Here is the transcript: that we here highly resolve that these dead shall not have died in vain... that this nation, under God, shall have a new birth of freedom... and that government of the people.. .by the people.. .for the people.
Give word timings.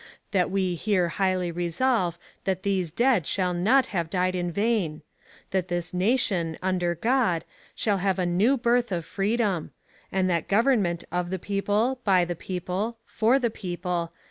that 0.31 0.49
we 0.49 0.73
here 0.73 1.09
highly 1.09 1.51
resolve 1.51 2.17
that 2.43 2.63
these 2.63 2.91
dead 2.91 3.27
shall 3.27 3.53
not 3.53 3.85
have 3.85 4.09
died 4.09 4.33
in 4.33 4.49
vain... 4.51 5.03
that 5.51 5.67
this 5.67 5.93
nation, 5.93 6.57
under 6.59 6.95
God, 6.95 7.45
shall 7.75 7.99
have 7.99 8.17
a 8.17 8.25
new 8.25 8.57
birth 8.57 8.91
of 8.91 9.05
freedom... 9.05 9.69
and 10.11 10.27
that 10.27 10.47
government 10.47 11.03
of 11.11 11.29
the 11.29 11.37
people.. 11.37 11.99
.by 12.03 12.25
the 12.25 12.35
people.. 12.35 12.97
.for 13.05 13.37
the 13.37 13.51
people. 13.51 14.11